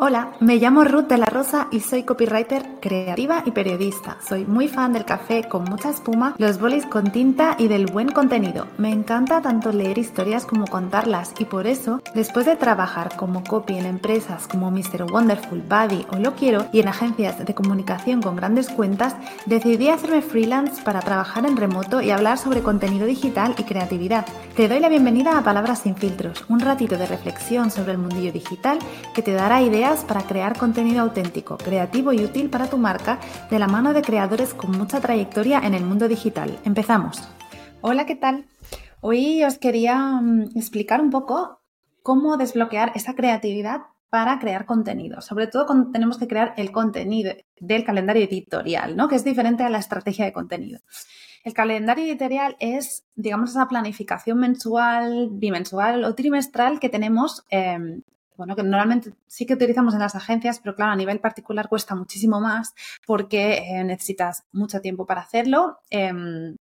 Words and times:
Hola, 0.00 0.34
me 0.38 0.58
llamo 0.58 0.84
Ruth 0.84 1.08
de 1.08 1.18
la 1.18 1.26
Rosa 1.26 1.66
y 1.72 1.80
soy 1.80 2.04
copywriter 2.04 2.78
creativa 2.80 3.42
y 3.44 3.50
periodista. 3.50 4.16
Soy 4.24 4.44
muy 4.44 4.68
fan 4.68 4.92
del 4.92 5.04
café 5.04 5.48
con 5.48 5.64
mucha 5.64 5.90
espuma, 5.90 6.36
los 6.38 6.60
bolis 6.60 6.86
con 6.86 7.10
tinta 7.10 7.56
y 7.58 7.66
del 7.66 7.86
buen 7.86 8.12
contenido. 8.12 8.68
Me 8.78 8.92
encanta 8.92 9.42
tanto 9.42 9.72
leer 9.72 9.98
historias 9.98 10.46
como 10.46 10.68
contarlas 10.68 11.34
y 11.40 11.46
por 11.46 11.66
eso, 11.66 12.00
después 12.14 12.46
de 12.46 12.54
trabajar 12.54 13.16
como 13.16 13.42
copy 13.42 13.76
en 13.76 13.86
empresas 13.86 14.46
como 14.46 14.70
Mr. 14.70 15.10
Wonderful, 15.10 15.62
Buddy 15.62 16.06
o 16.12 16.18
Lo 16.18 16.36
Quiero 16.36 16.66
y 16.72 16.78
en 16.78 16.86
agencias 16.86 17.44
de 17.44 17.54
comunicación 17.56 18.22
con 18.22 18.36
grandes 18.36 18.68
cuentas, 18.68 19.16
decidí 19.46 19.88
hacerme 19.88 20.22
freelance 20.22 20.80
para 20.80 21.00
trabajar 21.00 21.44
en 21.44 21.56
remoto 21.56 22.00
y 22.02 22.12
hablar 22.12 22.38
sobre 22.38 22.62
contenido 22.62 23.04
digital 23.04 23.56
y 23.58 23.64
creatividad. 23.64 24.26
Te 24.54 24.68
doy 24.68 24.78
la 24.78 24.88
bienvenida 24.88 25.36
a 25.36 25.42
Palabras 25.42 25.80
sin 25.80 25.96
filtros, 25.96 26.44
un 26.48 26.60
ratito 26.60 26.96
de 26.96 27.06
reflexión 27.08 27.72
sobre 27.72 27.90
el 27.90 27.98
mundillo 27.98 28.30
digital 28.30 28.78
que 29.12 29.22
te 29.22 29.32
dará 29.32 29.60
ideas 29.60 29.87
para 29.88 30.26
crear 30.26 30.58
contenido 30.58 31.00
auténtico, 31.00 31.56
creativo 31.56 32.12
y 32.12 32.22
útil 32.22 32.50
para 32.50 32.68
tu 32.68 32.76
marca 32.76 33.18
de 33.50 33.58
la 33.58 33.68
mano 33.68 33.94
de 33.94 34.02
creadores 34.02 34.52
con 34.52 34.72
mucha 34.72 35.00
trayectoria 35.00 35.60
en 35.60 35.72
el 35.72 35.82
mundo 35.82 36.08
digital. 36.08 36.58
Empezamos. 36.66 37.26
Hola, 37.80 38.04
¿qué 38.04 38.14
tal? 38.14 38.44
Hoy 39.00 39.42
os 39.44 39.56
quería 39.56 39.96
mm, 39.96 40.50
explicar 40.56 41.00
un 41.00 41.08
poco 41.08 41.62
cómo 42.02 42.36
desbloquear 42.36 42.92
esa 42.96 43.14
creatividad 43.14 43.80
para 44.10 44.38
crear 44.38 44.66
contenido, 44.66 45.22
sobre 45.22 45.46
todo 45.46 45.64
cuando 45.64 45.90
tenemos 45.90 46.18
que 46.18 46.28
crear 46.28 46.52
el 46.58 46.70
contenido 46.70 47.32
del 47.58 47.84
calendario 47.84 48.24
editorial, 48.24 48.94
¿no? 48.94 49.08
que 49.08 49.16
es 49.16 49.24
diferente 49.24 49.62
a 49.62 49.70
la 49.70 49.78
estrategia 49.78 50.26
de 50.26 50.34
contenido. 50.34 50.80
El 51.44 51.54
calendario 51.54 52.04
editorial 52.04 52.56
es, 52.60 53.06
digamos, 53.14 53.50
esa 53.50 53.68
planificación 53.68 54.38
mensual, 54.38 55.30
bimensual 55.32 56.04
o 56.04 56.14
trimestral 56.14 56.78
que 56.78 56.90
tenemos 56.90 57.46
em, 57.48 58.02
bueno, 58.38 58.56
que 58.56 58.62
normalmente 58.62 59.12
sí 59.26 59.44
que 59.44 59.54
utilizamos 59.54 59.92
en 59.94 60.00
las 60.00 60.14
agencias, 60.14 60.60
pero 60.60 60.74
claro, 60.74 60.92
a 60.92 60.96
nivel 60.96 61.18
particular 61.20 61.68
cuesta 61.68 61.94
muchísimo 61.96 62.40
más 62.40 62.72
porque 63.06 63.58
eh, 63.58 63.84
necesitas 63.84 64.44
mucho 64.52 64.80
tiempo 64.80 65.04
para 65.06 65.20
hacerlo. 65.20 65.80
Em, 65.90 66.56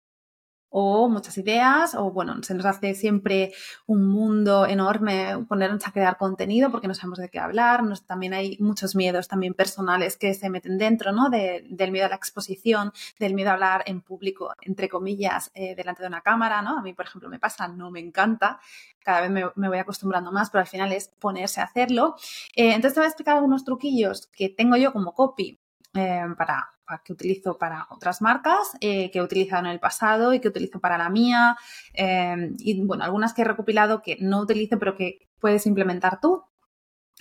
o 0.70 1.10
muchas 1.10 1.38
ideas, 1.38 1.96
o 1.96 2.12
bueno, 2.12 2.36
se 2.44 2.54
nos 2.54 2.66
hace 2.66 2.94
siempre 2.94 3.54
un 3.86 4.08
mundo 4.08 4.66
enorme 4.66 5.46
ponernos 5.48 5.88
a 5.88 5.92
crear 5.92 6.18
contenido 6.18 6.72
porque 6.72 6.88
no 6.88 6.94
sabemos 6.94 7.20
de 7.20 7.30
qué 7.30 7.40
hablar, 7.40 7.82
también 8.06 8.34
hay 8.34 8.58
muchos 8.60 8.96
miedos 8.96 9.28
también 9.28 9.54
personales 9.54 10.18
que 10.18 10.34
se 10.34 10.50
meten 10.50 10.78
dentro, 10.78 11.12
¿no? 11.12 11.30
del 11.30 11.92
miedo 11.92 12.06
a 12.06 12.10
la 12.10 12.16
exposición, 12.16 12.92
del 13.20 13.34
miedo 13.34 13.50
a 13.50 13.54
hablar 13.54 13.84
en 13.86 14.02
público, 14.02 14.54
entre 14.62 14.90
comillas, 14.90 15.52
eh, 15.54 15.76
delante 15.76 16.02
de 16.02 16.08
una 16.08 16.22
cámara, 16.22 16.62
¿no? 16.62 16.78
A 16.78 16.82
mí, 16.82 16.94
por 16.94 17.06
ejemplo, 17.06 17.30
me 17.30 17.40
pasa, 17.40 17.68
no 17.68 17.92
me 17.92 18.00
encanta, 18.00 18.60
cada 19.00 19.22
vez 19.22 19.32
me, 19.56 19.68
voy 19.70 19.78
acostumbrando 19.78 20.32
más, 20.32 20.50
pero 20.50 20.62
al 20.62 20.68
final 20.68 20.92
es 20.92 21.10
ponerse 21.20 21.62
a 21.62 21.66
hacerlo. 21.66 22.16
Eh, 22.56 22.74
entonces 22.74 22.94
te 22.94 23.00
voy 23.00 23.06
a 23.06 23.10
explicar 23.10 23.36
algunos 23.36 23.64
truquillos 23.64 24.28
que 24.28 24.50
tengo 24.50 24.76
yo 24.76 24.92
como 24.92 25.14
copy 25.14 25.60
eh, 25.94 26.26
para 26.38 26.77
que 27.04 27.14
utilizo 27.14 27.58
para 27.58 27.88
otras 27.90 28.22
marcas, 28.22 28.78
eh, 28.82 29.12
que 29.12 29.20
he 29.20 29.22
utilizado 29.22 29.66
en 29.66 29.72
el 29.72 29.80
pasado 29.80 30.34
y 30.34 30.40
que 30.40 30.48
utilizo 30.48 30.80
para 30.80 30.98
la 30.98 31.10
mía. 31.10 31.58
Em, 31.94 32.56
y 32.60 32.84
bueno, 32.86 33.04
algunas 33.04 33.34
que 33.34 33.42
he 33.42 33.46
recopilado 33.46 34.02
que 34.02 34.18
no 34.22 34.40
utilizo, 34.42 34.80
pero 34.80 34.96
que 34.96 35.28
puedes 35.40 35.66
implementar 35.68 36.20
tú. 36.22 36.44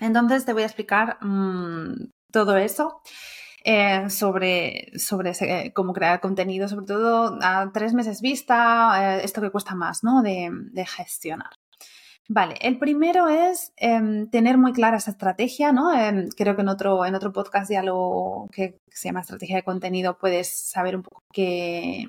Entonces 0.01 0.45
te 0.45 0.53
voy 0.53 0.63
a 0.63 0.67
explicar 0.67 1.19
mm, 1.23 2.11
todo 2.33 2.57
eso. 2.57 3.03
Eh, 3.69 4.09
sobre, 4.11 4.93
sobre 4.97 5.33
cómo 5.75 5.93
crear 5.93 6.21
contenido, 6.21 6.69
sobre 6.69 6.87
todo 6.87 7.37
a 7.43 7.73
tres 7.73 7.95
meses 7.95 8.21
vista, 8.21 9.17
eh, 9.17 9.25
esto 9.25 9.41
que 9.41 9.51
cuesta 9.51 9.75
más, 9.75 10.05
¿no? 10.05 10.23
de 10.23 10.87
gestionar. 10.87 11.51
Vale, 12.29 12.57
el 12.61 12.79
primero 12.79 13.29
es 13.29 13.73
em, 13.77 14.29
tener 14.29 14.59
muy 14.59 14.73
clara 14.73 14.97
esa 14.97 15.13
estrategia, 15.13 15.73
¿no? 15.73 15.93
Em, 15.97 16.29
creo 16.31 16.57
que 16.57 16.63
en 16.63 16.69
otro, 16.69 17.05
en 17.07 17.15
otro 17.15 17.33
podcast 17.33 17.71
ya 17.71 17.83
lo 17.83 18.49
que 18.53 18.81
se 18.89 19.09
llama 19.09 19.21
estrategia 19.21 19.57
de 19.57 19.63
contenido 19.63 20.19
puedes 20.19 20.49
saber 20.69 20.97
un 20.97 21.03
poco 21.03 21.23
qué, 21.33 22.07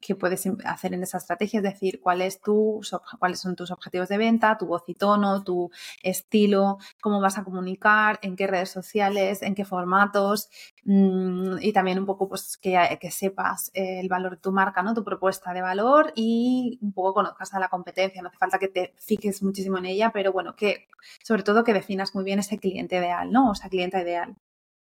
que 0.00 0.14
puedes 0.14 0.48
hacer 0.64 0.94
en 0.94 1.02
esa 1.02 1.18
estrategia, 1.18 1.58
es 1.58 1.64
decir, 1.64 2.00
cuál 2.00 2.22
es 2.22 2.40
tu, 2.40 2.80
cuáles 3.18 3.40
son 3.40 3.54
tus 3.56 3.70
objetivos 3.70 4.08
de 4.08 4.18
venta, 4.18 4.56
tu 4.58 4.66
voz 4.66 4.82
y 4.86 4.94
tono, 4.94 5.44
tu 5.44 5.70
estilo, 6.02 6.78
cómo 7.00 7.20
vas 7.20 7.38
a 7.38 7.44
comunicar, 7.44 8.18
en 8.22 8.36
qué 8.36 8.46
redes 8.46 8.70
sociales, 8.70 9.42
en 9.42 9.54
qué 9.54 9.64
formatos 9.64 10.48
mm, 10.84 11.58
y 11.60 11.72
también 11.72 11.98
un 11.98 12.06
poco 12.06 12.28
pues 12.28 12.56
que, 12.56 12.98
que, 13.00 13.10
sepas 13.10 13.70
el 13.74 14.08
valor 14.08 14.32
de 14.32 14.38
tu 14.38 14.52
marca, 14.52 14.82
¿no? 14.82 14.94
tu 14.94 15.04
propuesta 15.04 15.52
de 15.52 15.62
valor 15.62 16.12
y 16.14 16.78
un 16.82 16.92
poco 16.92 17.14
conozcas 17.14 17.52
a 17.54 17.60
la 17.60 17.68
competencia, 17.68 18.22
no 18.22 18.28
hace 18.28 18.38
falta 18.38 18.58
que 18.58 18.68
te 18.68 18.94
fijes 18.98 19.42
muchísimo 19.42 19.78
en 19.78 19.86
ella, 19.86 20.10
pero 20.12 20.32
bueno, 20.32 20.56
que 20.56 20.88
sobre 21.22 21.42
todo 21.42 21.64
que 21.64 21.74
definas 21.74 22.14
muy 22.14 22.24
bien 22.24 22.38
ese 22.38 22.58
cliente 22.58 22.96
ideal, 22.96 23.30
¿no? 23.30 23.50
O 23.50 23.54
sea, 23.54 23.68
cliente 23.68 24.00
ideal. 24.00 24.36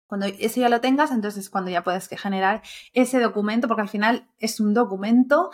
Cuando 0.07 0.27
eso 0.27 0.61
ya 0.61 0.69
lo 0.69 0.81
tengas, 0.81 1.11
entonces 1.11 1.45
es 1.45 1.51
cuando 1.51 1.71
ya 1.71 1.83
puedes 1.83 2.09
generar 2.09 2.63
ese 2.93 3.21
documento, 3.21 3.69
porque 3.69 3.83
al 3.83 3.89
final 3.89 4.29
es 4.39 4.61
un 4.61 4.75
documento. 4.75 5.51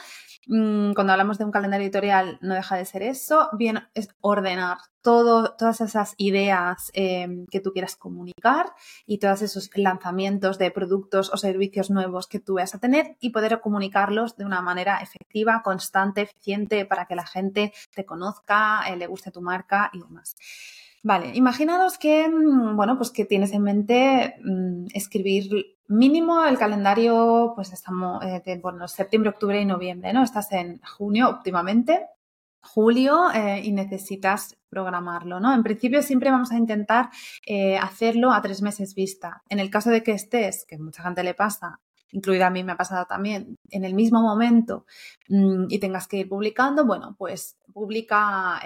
Mm, 0.47 0.93
cuando 0.95 1.13
hablamos 1.13 1.39
de 1.39 1.45
un 1.45 1.51
calendario 1.51 1.85
editorial, 1.85 2.39
no 2.41 2.55
deja 2.55 2.77
de 2.77 2.85
ser 2.85 3.03
eso. 3.03 3.49
Bien, 3.53 3.89
es 3.95 4.09
ordenar 4.21 4.79
todas 5.03 5.81
esas 5.81 6.15
ideas 6.19 6.91
em, 6.95 7.47
que 7.47 7.61
tú 7.61 7.73
quieras 7.73 7.97
comunicar 7.97 8.75
y 9.07 9.19
todos 9.19 9.43
esos 9.43 9.71
lanzamientos 9.75 10.59
de 10.59 10.71
productos 10.71 11.31
o 11.33 11.37
servicios 11.37 11.91
nuevos 11.91 12.27
que 12.27 12.41
tú 12.41 12.55
vas 12.55 12.75
a 12.75 12.81
tener 12.81 13.17
y 13.21 13.31
poder 13.31 13.61
comunicarlos 13.61 14.37
de 14.37 14.45
una 14.45 14.61
manera 14.61 14.99
efectiva, 14.99 15.63
constante, 15.63 16.23
eficiente, 16.23 16.85
para 16.85 17.07
que 17.07 17.15
la 17.15 17.27
gente 17.27 17.73
te 17.95 18.05
conozca, 18.05 18.83
eh, 18.89 18.97
le 18.97 19.07
guste 19.07 19.31
tu 19.31 19.41
marca 19.41 19.91
y 19.93 20.01
demás. 20.01 20.37
Vale, 21.03 21.33
imaginaros 21.35 21.97
que, 21.97 22.29
mm, 22.29 22.77
bueno, 22.77 22.97
pues 22.99 23.11
que 23.11 23.25
tienes 23.25 23.53
en 23.53 23.63
mente 23.63 24.37
mm, 24.45 24.87
escribir 24.93 25.79
mínimo 25.89 26.45
el 26.45 26.59
calendario, 26.59 27.53
pues 27.57 27.73
estamos, 27.73 28.23
eh, 28.25 28.43
de, 28.45 28.59
bueno, 28.59 28.87
septiembre, 28.87 29.31
octubre 29.31 29.61
y 29.61 29.65
noviembre, 29.65 30.13
¿no? 30.13 30.23
Estás 30.23 30.53
en 30.53 30.81
junio 30.83 31.31
óptimamente, 31.31 32.07
julio 32.63 33.31
eh, 33.35 33.63
y 33.65 33.73
necesitas 33.73 34.57
programarlo, 34.69 35.41
¿no? 35.41 35.55
En 35.55 35.63
principio 35.63 36.03
siempre 36.03 36.31
vamos 36.31 36.53
a 36.53 36.59
intentar 36.59 37.09
eh, 37.47 37.79
hacerlo 37.79 38.33
a 38.33 38.43
tres 38.43 38.63
meses 38.63 38.95
vista. 38.95 39.43
En 39.49 39.59
el 39.59 39.71
caso 39.71 39.91
de 39.91 40.03
que 40.03 40.13
estés, 40.13 40.67
que 40.67 40.79
mucha 40.79 41.03
gente 41.03 41.25
le 41.25 41.35
pasa, 41.35 41.81
incluida 42.13 42.49
a 42.49 42.51
mí 42.51 42.65
me 42.65 42.73
ha 42.73 42.77
pasado 42.77 43.07
también, 43.07 43.57
en 43.71 43.85
el 43.85 43.95
mismo 43.95 44.21
momento 44.21 44.87
mm, 45.29 45.67
y 45.69 45.79
tengas 45.79 46.09
que 46.09 46.19
ir 46.19 46.29
publicando, 46.29 46.85
bueno, 46.85 47.15
pues 47.19 47.57
publica 47.73 48.61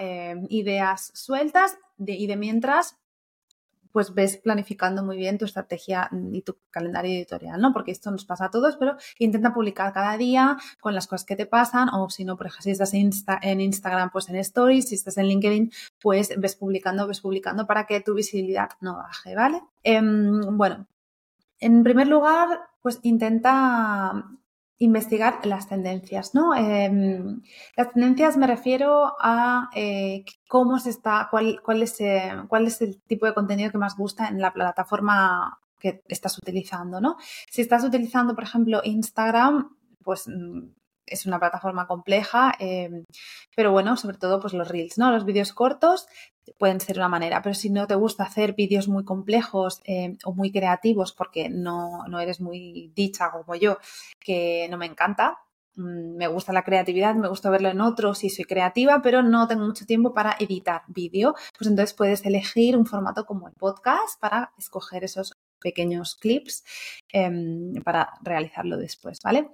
ideas 0.49 1.11
sueltas 1.13 1.77
y 1.97 2.27
de 2.27 2.35
mientras, 2.35 2.97
pues 3.91 4.13
ves 4.13 4.35
planificando 4.35 5.03
muy 5.03 5.15
bien 5.15 5.37
tu 5.37 5.45
estrategia 5.45 6.09
y 6.33 6.41
tu 6.41 6.57
calendario 6.69 7.13
editorial, 7.13 7.61
¿no? 7.61 7.71
Porque 7.71 7.91
esto 7.91 8.11
nos 8.11 8.25
pasa 8.25 8.45
a 8.45 8.49
todos, 8.49 8.75
pero 8.75 8.97
intenta 9.19 9.53
publicar 9.53 9.93
cada 9.93 10.17
día 10.17 10.57
con 10.81 10.93
las 10.93 11.07
cosas 11.07 11.25
que 11.25 11.37
te 11.37 11.45
pasan 11.45 11.87
o 11.93 12.09
si 12.09 12.25
no, 12.25 12.35
por 12.35 12.47
ejemplo, 12.47 12.63
si 12.63 12.71
estás 12.71 12.93
en, 12.93 13.61
Instagram, 13.61 14.09
pues 14.11 14.27
en 14.27 14.35
Stories, 14.35 14.89
si 14.89 14.95
estás 14.95 15.17
en 15.17 15.27
LinkedIn, 15.27 15.71
pues 16.01 16.33
ves 16.37 16.57
publicando, 16.57 17.07
ves 17.07 17.21
publicando 17.21 17.65
para 17.65 17.85
que 17.85 18.01
tu 18.01 18.13
visibilidad 18.13 18.71
no 18.81 18.97
baje, 18.97 19.33
¿vale? 19.33 19.61
Em, 19.81 20.57
bueno, 20.57 20.87
en 21.59 21.83
primer 21.83 22.07
lugar, 22.07 22.59
pues 22.81 22.99
intenta 23.03 24.25
investigar 24.77 25.45
las 25.45 25.69
tendencias, 25.69 26.35
¿no? 26.35 26.53
Em, 26.53 27.41
las 27.77 27.93
tendencias 27.93 28.35
me 28.37 28.47
refiero 28.47 29.15
a 29.19 29.69
eh, 29.73 30.25
cómo 30.49 30.79
se 30.79 30.89
está, 30.89 31.27
cuál, 31.31 31.61
cuál, 31.63 31.81
es, 31.81 31.99
eh, 32.01 32.33
cuál 32.49 32.67
es 32.67 32.81
el 32.81 33.01
tipo 33.03 33.25
de 33.25 33.33
contenido 33.33 33.71
que 33.71 33.77
más 33.77 33.95
gusta 33.95 34.27
en 34.27 34.41
la 34.41 34.53
plataforma 34.53 35.59
que 35.79 36.03
estás 36.07 36.37
utilizando, 36.37 36.99
¿no? 36.99 37.17
Si 37.49 37.61
estás 37.61 37.83
utilizando, 37.83 38.35
por 38.35 38.43
ejemplo, 38.43 38.81
Instagram, 38.83 39.77
pues 40.03 40.27
mm, 40.27 40.73
es 41.05 41.25
una 41.25 41.39
plataforma 41.39 41.87
compleja, 41.87 42.53
em, 42.59 43.05
pero 43.55 43.71
bueno, 43.71 43.95
sobre 43.95 44.17
todo 44.17 44.39
pues 44.39 44.53
los 44.53 44.67
reels, 44.67 44.97
¿no? 44.97 45.11
Los 45.11 45.25
vídeos 45.25 45.53
cortos 45.53 46.07
pueden 46.57 46.79
ser 46.79 46.97
una 46.97 47.09
manera, 47.09 47.41
pero 47.41 47.55
si 47.55 47.69
no 47.69 47.87
te 47.87 47.95
gusta 47.95 48.23
hacer 48.23 48.53
vídeos 48.53 48.87
muy 48.87 49.03
complejos 49.03 49.81
em, 49.85 50.17
o 50.25 50.33
muy 50.33 50.51
creativos 50.51 51.13
porque 51.13 51.49
no, 51.49 52.05
no, 52.07 52.19
eres 52.19 52.41
muy 52.41 52.91
dicha 52.95 53.31
como 53.31 53.55
yo, 53.55 53.77
que 54.19 54.67
no 54.69 54.77
me 54.77 54.85
encanta, 54.85 55.39
mm, 55.75 56.15
me 56.17 56.27
gusta 56.27 56.53
la 56.53 56.63
creatividad, 56.63 57.15
me 57.15 57.27
gusta 57.29 57.49
verlo 57.49 57.69
en 57.69 57.81
otros 57.81 58.23
y 58.23 58.29
soy 58.29 58.45
creativa, 58.45 59.01
pero 59.01 59.23
no 59.23 59.47
tengo 59.47 59.65
mucho 59.65 59.85
tiempo 59.85 60.13
para 60.13 60.35
editar 60.39 60.83
vídeo, 60.87 61.35
pues 61.57 61.69
entonces 61.69 61.93
puedes 61.93 62.25
elegir 62.25 62.77
un 62.77 62.85
formato 62.85 63.25
como 63.25 63.47
el 63.47 63.53
podcast 63.55 64.19
para 64.19 64.53
escoger 64.57 65.03
esos 65.03 65.37
pequeños 65.59 66.15
clips 66.15 66.63
em, 67.11 67.73
para 67.83 68.13
realizarlo 68.23 68.77
después, 68.77 69.19
¿vale? 69.23 69.49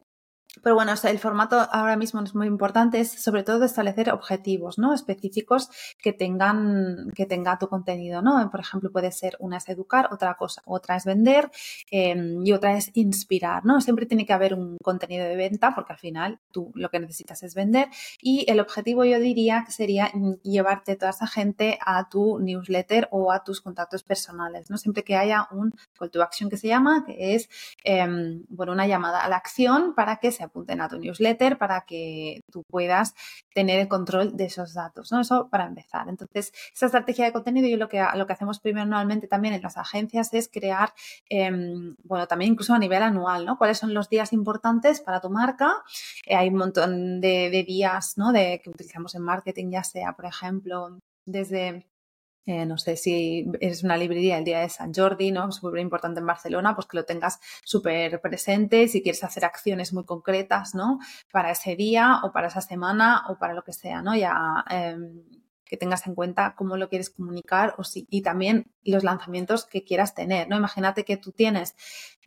Pero 0.64 0.76
bueno, 0.76 0.94
el 1.04 1.20
formato 1.20 1.58
ahora 1.72 1.96
mismo 1.96 2.22
es 2.22 2.36
muy 2.36 2.46
importante, 2.46 3.00
es 3.00 3.10
sobre 3.12 3.44
todo 3.44 3.64
establecer 3.64 4.12
objetivos, 4.12 4.78
¿no? 4.78 4.94
Específicos 4.94 5.70
que 6.02 6.12
tengan, 6.12 7.10
que 7.16 7.26
tenga 7.26 7.58
tu 7.58 7.70
contenido, 7.70 8.22
¿no? 8.22 8.50
Por 8.52 8.60
ejemplo, 8.60 8.92
puede 8.92 9.12
ser 9.12 9.38
una 9.40 9.58
es 9.58 9.70
educar, 9.70 10.10
otra 10.12 10.36
cosa, 10.36 10.62
otra 10.66 10.98
es 10.98 11.06
vender 11.06 11.50
em, 11.90 12.46
y 12.46 12.52
otra 12.52 12.76
es 12.76 12.92
inspirar, 12.96 13.66
¿no? 13.66 13.80
Siempre 13.80 14.06
tiene 14.06 14.26
que 14.26 14.34
haber 14.34 14.54
un 14.54 14.78
contenido 14.84 15.26
de 15.26 15.38
venta 15.38 15.74
porque 15.74 15.94
al 15.94 16.00
final 16.00 16.40
tú 16.52 16.72
lo 16.76 16.90
que 16.90 17.00
necesitas 17.00 17.44
es 17.44 17.56
vender 17.56 17.88
y 18.22 18.46
el 18.52 18.60
objetivo 18.60 19.06
yo 19.06 19.20
diría 19.20 19.64
que 19.66 19.72
sería 19.72 20.12
llevarte 20.44 20.98
toda 20.98 21.12
esa 21.12 21.28
gente 21.28 21.80
a 21.86 22.10
tu 22.10 22.40
newsletter 22.40 23.08
o 23.12 23.32
a 23.32 23.44
tus 23.44 23.62
contactos 23.62 24.04
personales, 24.04 24.70
¿no? 24.70 24.78
Siempre 24.78 25.04
que 25.04 25.16
haya 25.16 25.48
un 25.52 25.72
call 25.98 26.12
to 26.12 26.22
action 26.22 26.50
que 26.50 26.58
se 26.58 26.68
llama, 26.68 27.06
que 27.06 27.36
es, 27.36 27.50
em, 27.86 28.44
bueno, 28.50 28.74
una 28.74 28.86
llamada 28.86 29.24
a 29.24 29.30
la 29.30 29.38
acción 29.38 29.96
para 29.96 30.18
que 30.18 30.32
se 30.32 30.41
apunten 30.44 30.82
a 30.82 30.90
tu 30.90 31.00
newsletter 31.00 31.58
para 31.58 31.82
que 31.82 32.42
tú 32.52 32.64
puedas 32.70 33.14
tener 33.54 33.80
el 33.80 33.88
control 33.88 34.36
de 34.36 34.46
esos 34.46 34.74
datos, 34.74 35.12
¿no? 35.12 35.22
Eso 35.22 35.50
para 35.50 35.66
empezar. 35.66 36.08
Entonces, 36.10 36.52
esa 36.74 36.88
estrategia 36.88 37.26
de 37.26 37.34
contenido 37.34 37.68
y 37.68 37.76
lo 37.76 37.90
que, 37.90 38.04
lo 38.16 38.28
que 38.28 38.34
hacemos 38.34 38.60
primero 38.60 38.86
normalmente 38.86 39.28
también 39.28 39.54
en 39.54 39.62
las 39.62 39.78
agencias 39.78 40.34
es 40.34 40.50
crear, 40.52 40.94
em, 41.30 41.96
bueno, 42.04 42.28
también 42.28 42.52
incluso 42.54 42.74
a 42.74 42.80
nivel 42.80 43.04
anual, 43.04 43.46
¿no? 43.46 43.58
¿Cuáles 43.58 43.78
son 43.78 43.94
los 43.94 44.10
días 44.10 44.34
importantes 44.34 45.02
para 45.02 45.22
tu 45.22 45.30
marca? 45.30 45.84
Eh, 46.26 46.36
hay 46.36 46.50
un 46.50 46.56
montón 46.56 47.22
de, 47.22 47.50
de 47.50 47.64
días, 47.64 48.18
¿no? 48.18 48.32
De, 48.32 48.62
que 48.64 48.70
utilizamos 48.70 49.16
en 49.16 49.24
marketing, 49.24 49.72
ya 49.72 49.84
sea, 49.84 50.14
por 50.14 50.26
ejemplo, 50.26 51.00
desde 51.26 51.86
eh, 52.46 52.66
no 52.66 52.78
sé 52.78 52.96
si 52.96 53.46
eres 53.60 53.84
una 53.84 53.98
librería 53.98 54.38
el 54.38 54.44
día 54.44 54.62
de 54.62 54.70
San 54.70 54.94
Jordi, 54.94 55.32
¿no? 55.32 55.50
Es 55.50 55.56
súper 55.56 55.80
importante 55.80 56.20
en 56.20 56.26
Barcelona, 56.26 56.76
pues 56.76 56.88
que 56.88 56.98
lo 56.98 57.06
tengas 57.06 57.40
súper 57.64 58.20
presente, 58.22 58.88
si 58.88 59.04
quieres 59.04 59.24
hacer 59.24 59.46
acciones 59.46 59.94
muy 59.94 60.06
concretas, 60.06 60.74
¿no? 60.74 61.00
Para 61.32 61.52
ese 61.52 61.76
día 61.76 62.22
o 62.24 62.32
para 62.32 62.48
esa 62.48 62.62
semana 62.62 63.24
o 63.30 63.38
para 63.38 63.54
lo 63.54 63.64
que 63.64 63.74
sea, 63.74 64.02
¿no? 64.02 64.16
Ya 64.16 64.64
em, 64.70 65.41
que 65.72 65.78
tengas 65.78 66.06
en 66.06 66.16
cuenta 66.16 66.54
cómo 66.58 66.76
lo 66.76 66.90
quieres 66.90 67.10
comunicar 67.10 67.76
o 67.78 67.86
si, 67.86 68.06
y 68.10 68.22
también 68.22 68.74
los 68.84 69.06
lanzamientos 69.06 69.64
que 69.66 69.86
quieras 69.86 70.14
tener, 70.14 70.50
¿no? 70.50 70.58
Imagínate 70.58 71.06
que 71.06 71.16
tú 71.16 71.32
tienes, 71.32 71.78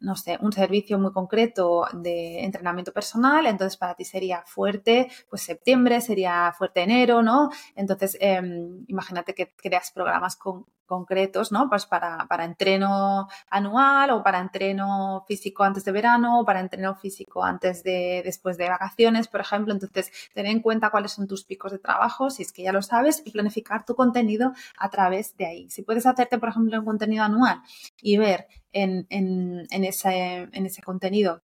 no 0.00 0.17
sé, 0.17 0.38
un 0.41 0.50
servicio 0.50 0.99
muy 0.99 1.12
concreto 1.12 1.85
de 1.93 2.43
entrenamiento 2.43 2.94
personal, 2.94 3.44
entonces 3.44 3.76
para 3.76 3.96
ti 3.96 4.06
sería 4.06 4.43
fuerte, 4.46 5.11
pues 5.29 5.43
septiembre, 5.43 6.00
sería 6.00 6.55
fuerte 6.56 6.81
enero, 6.81 7.23
¿no? 7.23 7.50
Entonces, 7.76 8.17
em, 8.19 8.87
imagínate 8.88 9.35
que 9.35 9.52
creas 9.55 9.91
programas 9.93 10.37
con, 10.37 10.64
concretos, 10.94 11.50
¿no? 11.50 11.69
Pues 11.69 11.87
para, 11.87 12.26
para 12.29 12.44
entreno 12.44 13.26
anual 13.50 14.11
o 14.11 14.23
para 14.23 14.38
entreno 14.38 15.25
físico 15.26 15.64
antes 15.64 15.85
de 15.85 15.93
verano 15.93 16.41
o 16.41 16.44
para 16.44 16.61
entreno 16.61 16.94
físico 16.94 17.43
antes 17.43 17.82
de, 17.82 18.23
después 18.25 18.56
de 18.56 18.69
vacaciones, 18.69 19.29
por 19.29 19.41
ejemplo. 19.41 19.73
Entonces, 19.75 20.12
tener 20.35 20.52
en 20.52 20.61
cuenta 20.61 20.91
cuáles 20.91 21.12
son 21.12 21.26
tus 21.26 21.44
picos 21.44 21.73
de 21.73 21.79
trabajo, 21.79 22.31
si 22.31 22.43
es 22.43 22.52
que 22.52 22.62
ya 22.62 22.73
lo 22.73 22.82
sabes, 22.82 23.23
y 23.25 23.32
planificar 23.32 23.85
tu 23.85 23.94
contenido 23.94 24.52
a 24.79 24.88
través 24.91 25.37
de 25.37 25.46
ahí. 25.46 25.70
Si 25.70 25.82
puedes 25.82 26.06
hacerte, 26.06 26.38
por 26.38 26.50
ejemplo, 26.50 26.79
un 26.79 26.85
contenido 26.85 27.25
anual 27.25 27.61
y 28.00 28.17
ver 28.17 28.46
en, 28.73 29.06
en, 29.11 29.67
en, 29.70 29.85
ese, 29.85 30.49
en 30.52 30.67
ese 30.67 30.82
contenido 30.82 31.43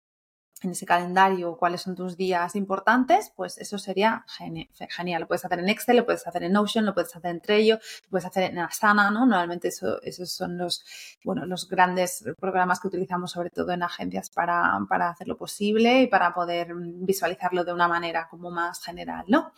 en 0.63 0.71
ese 0.71 0.87
calendario 0.87 1.57
cuáles 1.57 1.83
son 1.83 1.95
tus 1.95 2.17
días 2.17 2.55
importantes, 2.55 3.33
pues 3.35 3.59
eso 3.59 3.79
sería 3.79 4.25
genial. 4.89 5.23
Lo 5.23 5.29
puedes 5.29 5.45
hacer 5.45 5.59
en 5.59 5.69
Excel, 5.69 5.97
lo 5.97 6.05
puedes 6.05 6.27
hacer 6.27 6.43
en 6.43 6.53
Notion, 6.53 6.85
lo 6.85 6.95
puedes 6.95 7.15
hacer 7.15 7.31
en 7.31 7.41
Trello, 7.41 7.77
lo 7.77 8.11
puedes 8.11 8.27
hacer 8.27 8.51
en 8.51 8.59
Asana, 8.59 9.11
¿no? 9.11 9.21
Normalmente 9.27 9.69
eso, 9.69 10.01
esos 10.03 10.31
son 10.31 10.59
los, 10.59 10.85
bueno, 11.25 11.47
los 11.47 11.69
grandes 11.69 12.25
programas 12.39 12.81
que 12.81 12.89
utilizamos 12.89 13.31
sobre 13.31 13.51
todo 13.51 13.73
en 13.73 13.83
agencias 13.83 14.31
para, 14.31 14.79
para 14.89 15.11
hacerlo 15.11 15.37
posible 15.37 16.03
y 16.03 16.07
para 16.07 16.35
poder 16.35 16.75
visualizarlo 16.75 17.65
de 17.65 17.73
una 17.73 17.89
manera 17.89 18.29
como 18.29 18.51
más 18.51 18.83
general, 18.83 19.25
¿no? 19.29 19.53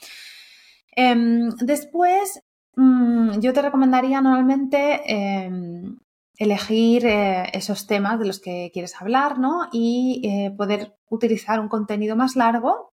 Em, 0.95 1.49
después, 1.61 2.43
mm, 2.77 3.41
yo 3.41 3.53
te 3.53 3.63
recomendaría 3.63 4.21
normalmente 4.21 5.01
em, 5.07 5.99
elegir 6.37 7.07
eh, 7.07 7.51
esos 7.53 7.87
temas 7.87 8.19
de 8.19 8.27
los 8.27 8.41
que 8.41 8.71
quieres 8.73 9.01
hablar, 9.01 9.39
¿no? 9.39 9.69
Y 9.73 10.23
eh, 10.25 10.51
poder 10.57 10.97
utilizar 11.09 11.61
un 11.61 11.69
contenido 11.69 12.17
más 12.17 12.37
largo 12.37 12.93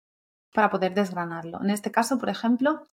para 0.53 0.69
poder 0.69 0.93
desgranarlo. 0.93 1.61
En 1.61 1.69
este 1.69 1.91
caso, 1.91 2.17
por 2.17 2.29
ejemplo, 2.29 2.87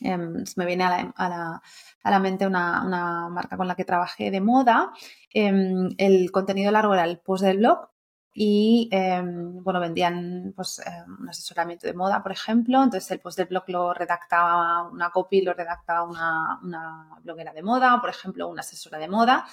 em, 0.00 0.44
me 0.56 0.66
viene 0.66 0.84
a 0.84 1.62
la, 2.04 2.18
mente 2.20 2.46
una, 2.46 3.28
marca 3.30 3.56
con 3.56 3.68
la 3.68 3.76
que 3.76 3.84
trabajé 3.84 4.30
de 4.30 4.40
moda. 4.40 4.92
Em, 5.32 5.90
el 5.98 6.30
contenido 6.32 6.70
largo 6.72 6.94
era 6.94 7.04
el 7.04 7.18
post 7.20 7.44
del 7.44 7.58
blog 7.58 7.90
y 8.38 8.90
em, 8.92 9.62
bueno, 9.64 9.80
vendían 9.80 10.52
pues, 10.54 10.82
un 11.18 11.26
asesoramiento 11.30 11.86
de 11.86 11.94
moda, 11.94 12.22
por 12.22 12.32
ejemplo. 12.32 12.82
Entonces 12.82 13.10
el 13.10 13.20
post 13.20 13.38
del 13.38 13.46
blog 13.46 13.64
lo 13.68 13.94
redactaba 13.94 14.82
una 14.82 15.08
copy, 15.08 15.40
lo 15.40 15.54
redactaba 15.54 16.02
una, 16.02 16.60
una 16.62 17.18
bloguera 17.22 17.54
de 17.54 17.62
moda, 17.62 17.98
por 17.98 18.10
ejemplo, 18.10 18.46
una 18.48 18.60
asesora 18.60 18.98
de 18.98 19.08
moda 19.08 19.46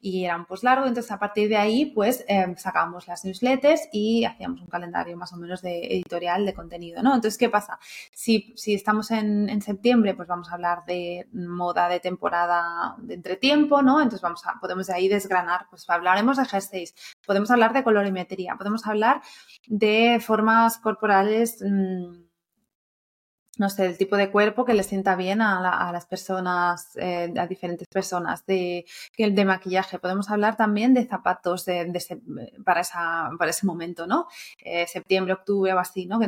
y 0.00 0.24
era 0.24 0.36
un 0.36 0.44
post 0.44 0.64
largo, 0.64 0.86
entonces 0.86 1.10
a 1.12 1.18
partir 1.18 1.48
de 1.48 1.56
ahí 1.56 1.86
pues 1.86 2.24
eh, 2.28 2.54
sacábamos 2.58 3.06
las 3.08 3.24
newsletters 3.24 3.88
y 3.92 4.24
hacíamos 4.24 4.60
un 4.60 4.66
calendario 4.66 5.16
más 5.16 5.32
o 5.32 5.36
menos 5.36 5.62
de 5.62 5.86
editorial 5.86 6.44
de 6.44 6.54
contenido, 6.54 7.02
¿no? 7.02 7.14
Entonces, 7.14 7.38
¿qué 7.38 7.48
pasa? 7.48 7.78
Si, 8.12 8.52
si 8.56 8.74
estamos 8.74 9.10
en, 9.10 9.48
en, 9.48 9.62
septiembre, 9.62 10.14
pues 10.14 10.28
vamos 10.28 10.50
a 10.50 10.54
hablar 10.54 10.84
de 10.86 11.26
moda 11.32 11.88
de 11.88 12.00
temporada 12.00 12.96
de 12.98 13.14
entretiempo, 13.14 13.82
¿no? 13.82 14.00
Entonces 14.00 14.20
vamos 14.20 14.46
a, 14.46 14.60
podemos 14.60 14.86
de 14.86 14.94
ahí 14.94 15.08
desgranar, 15.08 15.66
pues 15.70 15.88
hablaremos 15.88 16.36
de 16.36 16.44
jerseys, 16.44 16.94
podemos 17.26 17.50
hablar 17.50 17.72
de 17.72 17.84
colorimetría, 17.84 18.56
podemos 18.56 18.86
hablar 18.86 19.22
de 19.66 20.20
formas 20.20 20.78
corporales 20.78 21.58
mmm, 21.62 22.23
no 23.58 23.70
sé, 23.70 23.86
el 23.86 23.98
tipo 23.98 24.16
de 24.16 24.30
cuerpo 24.30 24.64
que 24.64 24.74
le 24.74 24.82
sienta 24.82 25.16
bien 25.16 25.42
a, 25.42 25.92
las 25.92 26.06
personas, 26.06 26.90
eh, 26.96 27.32
a 27.36 27.46
diferentes 27.46 27.88
personas, 27.88 28.44
de, 28.46 28.84
de 29.16 29.44
maquillaje. 29.44 29.98
Podemos 29.98 30.30
hablar 30.30 30.56
también 30.56 30.94
de 30.94 31.06
zapatos 31.06 31.64
de, 31.64 31.92
para, 32.64 32.80
esa, 32.80 33.30
para 33.38 33.50
ese 33.50 33.66
momento, 33.66 34.06
¿no? 34.06 34.26
Eh, 34.58 34.86
septiembre, 34.86 35.34
octubre 35.34 35.72
o 35.72 35.78
así, 35.78 36.06
¿no? 36.06 36.18
Que, 36.18 36.26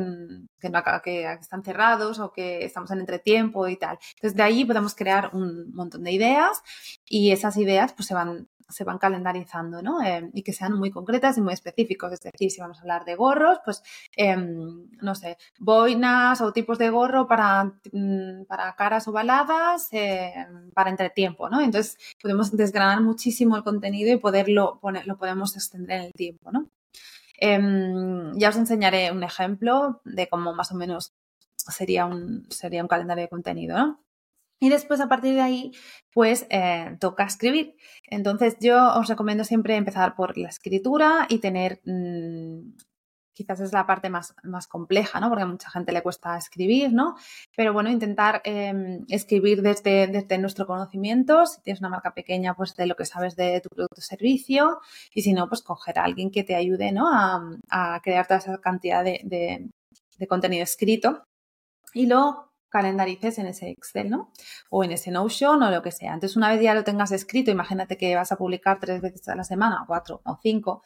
que, 0.60 0.70
no, 0.70 0.82
que 1.02 1.32
están 1.32 1.62
cerrados 1.62 2.18
o 2.18 2.32
que 2.32 2.64
estamos 2.64 2.90
en 2.90 3.00
entretiempo 3.00 3.68
y 3.68 3.76
tal. 3.76 3.98
Entonces, 4.16 4.36
de 4.36 4.42
ahí 4.42 4.64
podemos 4.64 4.94
crear 4.94 5.30
un 5.32 5.72
montón 5.74 6.04
de 6.04 6.12
ideas 6.12 6.62
y 7.08 7.30
esas 7.30 7.56
ideas 7.56 7.92
pues 7.92 8.06
se 8.06 8.14
van 8.14 8.48
se 8.68 8.84
van 8.84 8.98
calendarizando, 8.98 9.82
¿no? 9.82 10.02
Eh, 10.02 10.30
y 10.32 10.42
que 10.42 10.52
sean 10.52 10.74
muy 10.74 10.90
concretas 10.90 11.38
y 11.38 11.40
muy 11.40 11.52
específicos. 11.54 12.12
Es 12.12 12.20
decir, 12.20 12.50
si 12.50 12.60
vamos 12.60 12.78
a 12.78 12.80
hablar 12.82 13.04
de 13.04 13.14
gorros, 13.14 13.58
pues, 13.64 13.82
em, 14.16 14.88
no 15.00 15.14
sé, 15.14 15.38
boinas 15.58 16.40
o 16.40 16.52
tipos 16.52 16.78
de 16.78 16.90
gorro 16.90 17.26
para, 17.28 17.64
mm, 17.92 18.44
para 18.48 18.74
caras 18.76 19.06
ovaladas, 19.08 19.88
eh, 19.92 20.34
para 20.74 20.90
entretiempo, 20.90 21.48
¿no? 21.48 21.60
Entonces, 21.60 21.96
podemos 22.20 22.56
desgranar 22.56 23.00
muchísimo 23.02 23.56
el 23.56 23.62
contenido 23.64 24.12
y 24.12 24.18
poderlo 24.18 24.78
poner, 24.80 25.06
lo 25.06 25.16
podemos 25.16 25.56
extender 25.56 26.00
en 26.00 26.06
el 26.06 26.12
tiempo, 26.12 26.50
¿no? 26.52 26.70
Em, 27.38 28.32
ya 28.38 28.48
os 28.48 28.56
enseñaré 28.56 29.12
un 29.12 29.22
ejemplo 29.22 30.00
de 30.04 30.28
cómo 30.28 30.54
más 30.54 30.72
o 30.72 30.74
menos 30.74 31.12
sería 31.56 32.06
un, 32.06 32.46
sería 32.50 32.82
un 32.82 32.88
calendario 32.88 33.24
de 33.24 33.28
contenido, 33.28 33.76
¿no? 33.78 34.05
Y 34.58 34.70
después, 34.70 35.00
a 35.00 35.08
partir 35.08 35.34
de 35.34 35.42
ahí, 35.42 35.72
pues 36.12 36.46
eh, 36.50 36.96
toca 36.98 37.24
escribir. 37.24 37.76
Entonces, 38.06 38.56
yo 38.60 38.94
os 38.94 39.08
recomiendo 39.08 39.44
siempre 39.44 39.76
empezar 39.76 40.14
por 40.14 40.38
la 40.38 40.48
escritura 40.48 41.26
y 41.28 41.40
tener, 41.40 41.80
mm, 41.84 42.74
quizás 43.34 43.60
es 43.60 43.72
la 43.74 43.86
parte 43.86 44.08
más, 44.08 44.34
más 44.42 44.66
compleja, 44.66 45.20
¿no? 45.20 45.28
Porque 45.28 45.42
a 45.42 45.46
mucha 45.46 45.70
gente 45.70 45.92
le 45.92 46.02
cuesta 46.02 46.38
escribir, 46.38 46.92
¿no? 46.94 47.16
Pero 47.54 47.74
bueno, 47.74 47.90
intentar 47.90 48.40
em, 48.44 49.04
escribir 49.08 49.60
desde, 49.60 50.06
desde 50.06 50.38
nuestro 50.38 50.66
conocimiento. 50.66 51.44
Si 51.46 51.60
tienes 51.60 51.80
una 51.80 51.90
marca 51.90 52.14
pequeña, 52.14 52.54
pues 52.54 52.74
de 52.76 52.86
lo 52.86 52.96
que 52.96 53.04
sabes 53.04 53.36
de 53.36 53.60
tu 53.60 53.68
producto 53.68 54.00
o 54.00 54.02
servicio. 54.02 54.80
Y 55.12 55.22
si 55.22 55.34
no, 55.34 55.48
pues 55.48 55.62
coger 55.62 55.98
a 55.98 56.04
alguien 56.04 56.30
que 56.30 56.44
te 56.44 56.54
ayude, 56.54 56.92
¿no? 56.92 57.08
A, 57.12 57.42
a 57.68 58.00
crear 58.02 58.26
toda 58.26 58.38
esa 58.38 58.58
cantidad 58.58 59.04
de, 59.04 59.20
de, 59.24 59.68
de 60.18 60.26
contenido 60.26 60.62
escrito. 60.62 61.24
Y 61.94 62.06
luego 62.06 62.55
calendarices 62.68 63.38
en 63.38 63.46
ese 63.46 63.70
Excel, 63.70 64.10
¿no? 64.10 64.32
O 64.70 64.84
en 64.84 64.92
ese 64.92 65.10
Notion 65.10 65.62
o 65.62 65.70
lo 65.70 65.82
que 65.82 65.92
sea. 65.92 66.14
Entonces, 66.14 66.36
una 66.36 66.50
vez 66.50 66.60
ya 66.60 66.74
lo 66.74 66.84
tengas 66.84 67.12
escrito, 67.12 67.50
imagínate 67.50 67.96
que 67.96 68.14
vas 68.14 68.32
a 68.32 68.36
publicar 68.36 68.78
tres 68.80 69.00
veces 69.00 69.28
a 69.28 69.36
la 69.36 69.44
semana, 69.44 69.84
cuatro 69.86 70.20
o 70.24 70.38
cinco, 70.42 70.82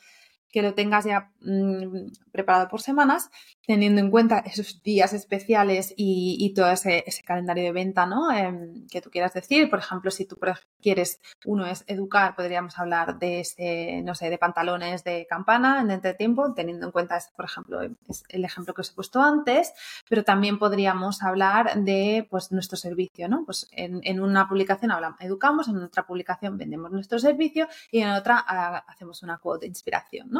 que 0.50 0.62
lo 0.62 0.74
tengas 0.74 1.04
ya 1.04 1.30
mm, 1.40 2.12
preparado 2.32 2.68
por 2.68 2.80
semanas, 2.80 3.30
teniendo 3.66 4.00
en 4.00 4.10
cuenta 4.10 4.40
esos 4.40 4.82
días 4.82 5.12
especiales 5.12 5.94
y, 5.96 6.52
todo 6.54 6.70
ese, 6.70 7.04
calendario 7.24 7.64
de 7.64 7.72
venta, 7.72 8.06
¿no? 8.06 8.32
Em, 8.32 8.86
que 8.88 9.00
tú 9.00 9.10
quieras 9.10 9.32
decir. 9.34 9.70
Por 9.70 9.78
ejemplo, 9.78 10.10
si 10.10 10.26
tú 10.26 10.38
quieres, 10.82 11.20
uno 11.44 11.66
es 11.66 11.84
educar, 11.86 12.34
podríamos 12.34 12.78
hablar 12.78 13.18
de 13.18 13.40
ese, 13.40 14.02
no 14.02 14.14
sé, 14.14 14.30
de 14.30 14.38
pantalones 14.38 15.04
de 15.04 15.26
campana 15.28 15.80
en 15.80 15.90
entretiempo, 15.90 16.52
teniendo 16.54 16.86
en 16.86 16.92
cuenta, 16.92 17.18
por 17.36 17.44
ejemplo, 17.44 17.80
el 17.82 18.44
ejemplo 18.44 18.74
que 18.74 18.80
os 18.80 18.90
he 18.90 18.94
puesto 18.94 19.22
antes, 19.22 19.72
pero 20.08 20.24
también 20.24 20.58
podríamos 20.58 21.22
hablar 21.22 21.80
de, 21.82 22.26
pues, 22.28 22.50
nuestro 22.52 22.76
servicio, 22.76 23.28
¿no? 23.28 23.44
Pues 23.44 23.68
en, 23.72 24.00
en 24.04 24.20
una 24.20 24.48
publicación 24.48 24.90
hablamos, 24.90 25.20
educamos, 25.20 25.68
en 25.68 25.76
otra 25.76 26.06
publicación 26.06 26.58
vendemos 26.58 26.90
nuestro 26.90 27.18
servicio 27.18 27.68
y 27.90 28.00
en 28.00 28.10
otra 28.10 28.44
ah, 28.46 28.84
hacemos 28.88 29.22
una 29.22 29.38
quote 29.38 29.60
de 29.60 29.68
inspiración, 29.68 30.28
¿no? 30.30 30.39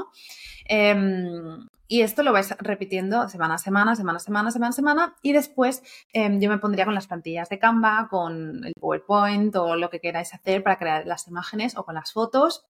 Em, 0.67 1.67
y 1.89 2.03
esto 2.03 2.23
lo 2.23 2.33
vais 2.33 2.55
repitiendo 2.59 3.29
semana 3.29 3.55
a 3.55 3.59
semana, 3.59 3.97
semana 3.97 4.19
a 4.19 4.21
semana, 4.21 4.51
semana 4.51 4.71
a 4.71 4.73
semana. 4.73 5.17
Y 5.23 5.33
después 5.33 5.83
em, 6.13 6.41
yo 6.41 6.49
me 6.49 6.59
pondría 6.59 6.85
con 6.85 6.95
las 6.95 7.07
plantillas 7.07 7.49
de 7.49 7.59
Canva, 7.59 8.09
con 8.09 8.65
el 8.65 8.75
PowerPoint 8.79 9.55
o 9.57 9.77
lo 9.77 9.91
que 9.91 10.01
queráis 10.01 10.33
hacer 10.35 10.63
para 10.63 10.79
crear 10.79 11.07
las 11.07 11.27
imágenes 11.27 11.77
o 11.77 11.85
con 11.85 11.97
las 11.97 12.13
fotos. 12.13 12.67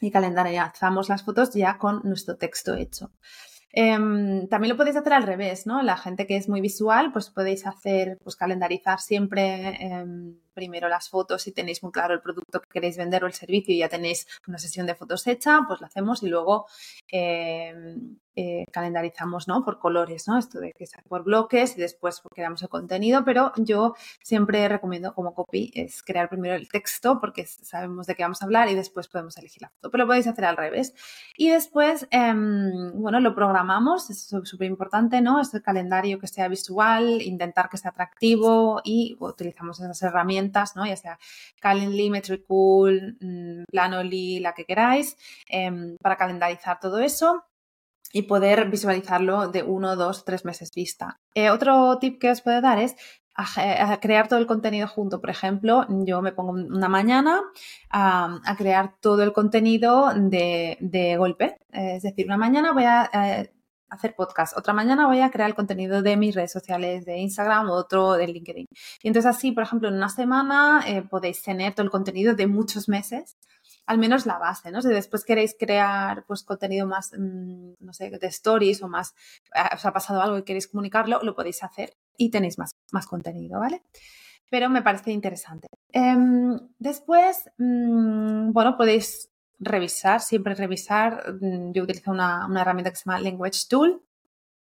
Y 0.00 0.10
calendarizamos 0.10 1.08
las 1.08 1.22
fotos 1.22 1.54
ya 1.54 1.78
con 1.78 2.00
nuestro 2.04 2.36
texto 2.36 2.74
hecho. 2.74 3.12
Em, 3.72 4.48
también 4.48 4.70
lo 4.70 4.76
podéis 4.76 4.96
hacer 4.96 5.12
al 5.12 5.22
revés, 5.22 5.66
¿no? 5.66 5.82
La 5.82 5.96
gente 5.96 6.26
que 6.26 6.36
es 6.36 6.48
muy 6.48 6.60
visual, 6.60 7.12
pues 7.12 7.30
podéis 7.30 7.66
hacer, 7.66 8.18
pues 8.24 8.34
calendarizar 8.34 9.00
siempre 9.00 9.76
em, 9.80 10.38
primero 10.56 10.88
las 10.88 11.10
fotos 11.10 11.42
si 11.42 11.52
tenéis 11.52 11.82
muy 11.82 11.92
claro 11.92 12.14
el 12.14 12.22
producto 12.22 12.60
que 12.60 12.68
queréis 12.68 12.96
vender 12.96 13.22
o 13.22 13.26
el 13.26 13.34
servicio 13.34 13.74
y 13.74 13.78
ya 13.78 13.88
tenéis 13.88 14.26
una 14.48 14.58
sesión 14.58 14.86
de 14.86 14.94
fotos 14.94 15.26
hecha, 15.26 15.60
pues 15.68 15.80
lo 15.80 15.86
hacemos 15.86 16.22
y 16.22 16.28
luego 16.28 16.66
em, 17.08 18.16
eh, 18.38 18.66
calendarizamos 18.70 19.48
¿no? 19.48 19.64
por 19.64 19.78
colores, 19.78 20.28
¿no? 20.28 20.38
Esto 20.38 20.60
de 20.60 20.72
que 20.72 20.86
sea 20.86 21.02
por 21.08 21.24
bloques 21.24 21.76
y 21.76 21.80
después 21.80 22.20
creamos 22.34 22.62
el 22.62 22.68
contenido, 22.68 23.24
pero 23.24 23.52
yo 23.56 23.94
siempre 24.22 24.68
recomiendo 24.68 25.14
como 25.14 25.34
copy 25.34 25.70
es 25.74 26.02
crear 26.02 26.28
primero 26.28 26.54
el 26.54 26.68
texto 26.68 27.18
porque 27.18 27.46
sabemos 27.46 28.06
de 28.06 28.14
qué 28.14 28.24
vamos 28.24 28.42
a 28.42 28.44
hablar 28.44 28.68
y 28.68 28.74
después 28.74 29.08
podemos 29.08 29.38
elegir 29.38 29.62
la 29.62 29.70
foto, 29.70 29.90
pero 29.90 30.04
lo 30.04 30.08
podéis 30.08 30.26
hacer 30.26 30.44
al 30.44 30.56
revés. 30.56 30.94
Y 31.36 31.48
después, 31.48 32.08
em, 32.10 32.92
bueno, 33.00 33.20
lo 33.20 33.34
programamos, 33.34 34.10
es 34.10 34.26
súper 34.44 34.68
importante, 34.68 35.20
¿no? 35.20 35.40
Es 35.40 35.54
el 35.54 35.62
calendario 35.62 36.18
que 36.18 36.26
sea 36.26 36.48
visual, 36.48 37.22
intentar 37.22 37.70
que 37.70 37.78
sea 37.78 37.90
atractivo 37.90 38.82
y 38.84 39.16
utilizamos 39.18 39.80
esas 39.80 40.02
herramientas, 40.02 40.45
Ya 40.86 40.96
sea 40.96 41.18
Calendly, 41.60 42.10
Metricool, 42.10 43.16
mm, 43.20 43.64
Planoly, 43.70 44.40
la 44.40 44.54
que 44.54 44.64
queráis, 44.64 45.16
em, 45.48 45.96
para 45.98 46.16
calendarizar 46.16 46.80
todo 46.80 46.98
eso 47.00 47.44
y 48.12 48.22
poder 48.22 48.70
visualizarlo 48.70 49.48
de 49.48 49.62
uno, 49.62 49.96
dos, 49.96 50.24
tres 50.24 50.44
meses 50.44 50.70
vista. 50.74 51.20
Eh, 51.34 51.50
otro 51.50 51.98
tip 51.98 52.20
que 52.20 52.30
os 52.30 52.40
puedo 52.40 52.60
dar 52.60 52.78
es 52.78 52.96
crear 54.00 54.28
todo 54.28 54.38
el 54.38 54.46
contenido 54.46 54.88
junto. 54.88 55.20
Por 55.20 55.30
ejemplo, 55.30 55.86
yo 55.88 56.22
me 56.22 56.32
pongo 56.32 56.52
una 56.52 56.88
mañana 56.88 57.42
a, 57.90 58.40
crear 58.56 58.94
todo 59.00 59.22
el 59.22 59.32
contenido 59.32 60.12
de, 60.14 61.16
golpe. 61.18 61.58
es 61.70 62.02
decir, 62.02 62.26
una 62.26 62.38
mañana 62.38 62.72
voy 62.72 62.84
a 62.84 63.10
eh, 63.12 63.55
hacer 63.88 64.14
podcast, 64.14 64.56
otra 64.56 64.72
mañana 64.72 65.06
voy 65.06 65.20
a 65.20 65.30
crear 65.30 65.48
el 65.48 65.56
contenido 65.56 66.02
de 66.02 66.16
mis 66.16 66.34
redes 66.34 66.52
sociales, 66.52 67.04
de 67.04 67.18
Instagram, 67.18 67.70
otro 67.70 68.14
de 68.14 68.26
LinkedIn. 68.26 68.66
Y 69.02 69.08
entonces 69.08 69.28
así, 69.30 69.52
por 69.52 69.62
ejemplo, 69.62 69.88
en 69.88 69.94
una 69.94 70.08
semana 70.08 70.82
eh, 70.86 71.02
podéis 71.02 71.42
tener 71.42 71.74
todo 71.74 71.84
el 71.84 71.90
contenido 71.90 72.34
de 72.34 72.46
muchos 72.46 72.88
meses 72.88 73.36
al 73.86 73.98
menos 73.98 74.26
la 74.26 74.38
base, 74.38 74.70
¿no? 74.70 74.82
Si 74.82 74.88
después 74.88 75.24
queréis 75.24 75.54
crear 75.58 76.24
pues 76.26 76.42
contenido 76.42 76.86
más, 76.86 77.12
mm, 77.16 77.74
no 77.78 77.92
sé, 77.92 78.10
de 78.10 78.26
stories 78.26 78.82
o 78.82 78.88
más, 78.88 79.14
ah, 79.54 79.70
os 79.74 79.84
ha 79.84 79.92
pasado 79.92 80.20
algo 80.20 80.38
y 80.38 80.42
queréis 80.42 80.66
comunicarlo, 80.68 81.22
lo 81.22 81.34
podéis 81.34 81.62
hacer 81.62 81.96
y 82.16 82.30
tenéis 82.30 82.58
más, 82.58 82.72
más 82.90 83.06
contenido, 83.06 83.60
¿vale? 83.60 83.82
Pero 84.50 84.68
me 84.68 84.82
parece 84.82 85.12
interesante. 85.12 85.68
Em, 85.92 86.58
después, 86.78 87.48
mm, 87.58 88.52
bueno, 88.52 88.76
podéis 88.76 89.30
revisar, 89.58 90.20
siempre 90.20 90.54
revisar. 90.54 91.34
Mm, 91.40 91.72
yo 91.72 91.82
utilizo 91.82 92.10
una, 92.10 92.46
una 92.46 92.62
herramienta 92.62 92.90
que 92.90 92.96
se 92.96 93.04
llama 93.04 93.20
Language 93.20 93.60
Tool, 93.68 94.02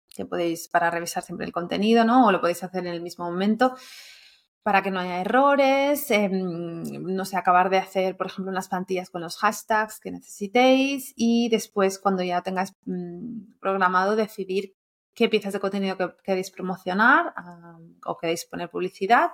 que 0.10 0.25
podéis 0.25 0.67
para 0.67 0.91
revisar 0.91 1.24
siempre 1.24 1.45
el 1.45 1.53
contenido, 1.53 2.03
¿no? 2.03 2.27
O 2.27 2.31
lo 2.31 2.41
podéis 2.41 2.63
hacer 2.63 2.86
en 2.86 2.93
el 2.93 3.01
mismo 3.01 3.25
momento 3.25 3.75
para 4.63 4.83
que 4.83 4.91
no 4.91 5.00
haya 5.00 5.21
errores, 5.21 6.12
em, 6.12 6.83
no 7.01 7.25
sé, 7.25 7.36
acabar 7.36 7.69
de 7.69 7.79
hacer, 7.79 8.15
por 8.15 8.27
ejemplo, 8.27 8.51
unas 8.51 8.69
plantillas 8.69 9.10
con 9.10 9.21
los 9.21 9.38
hashtags 9.38 10.00
que 10.00 10.12
necesitéis 10.12 11.13
y 11.15 11.50
después, 11.50 11.98
cuando 11.98 12.24
ya 12.24 12.41
tengáis 12.41 12.74
mm, 12.86 13.57
programado, 13.60 14.15
decidir 14.15 14.75
qué 15.15 15.29
piezas 15.29 15.53
de 15.53 15.60
contenido 15.60 16.15
queréis 16.24 16.51
promocionar 16.51 17.33
o 18.05 18.17
queréis 18.17 18.45
poner 18.45 18.69
publicidad. 18.69 19.31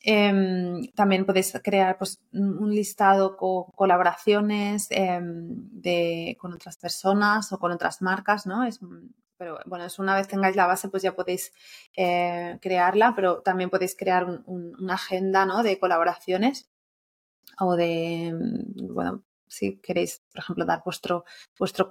Em, 0.00 0.92
también 0.94 1.26
podéis 1.26 1.52
crear 1.62 1.98
pues, 1.98 2.20
un 2.32 2.70
listado 2.70 3.36
con 3.36 3.64
colaboraciones 3.74 4.86
em, 4.90 5.48
de, 5.72 6.36
con 6.40 6.52
otras 6.52 6.76
personas 6.76 7.52
o 7.52 7.58
con 7.58 7.72
otras 7.72 8.00
marcas, 8.00 8.46
¿no? 8.46 8.64
Es 8.64 8.80
pero 9.38 9.60
bueno, 9.66 9.84
es 9.84 9.98
una 10.00 10.16
vez 10.16 10.26
tengáis 10.28 10.56
la 10.56 10.66
base, 10.66 10.88
pues 10.88 11.02
ya 11.02 11.14
podéis 11.14 11.52
eh, 11.96 12.58
crearla, 12.60 13.14
pero 13.14 13.40
también 13.40 13.70
podéis 13.70 13.96
crear 13.96 14.26
una 14.46 14.94
agenda 14.94 15.46
¿no? 15.46 15.62
de 15.62 15.78
colaboraciones 15.78 16.68
o 17.60 17.76
de, 17.76 18.34
bueno, 18.34 19.22
si 19.46 19.78
queréis, 19.78 20.22
por 20.32 20.40
ejemplo, 20.40 20.64
dar 20.66 20.82
vuestro, 20.84 21.24
vuestro 21.58 21.88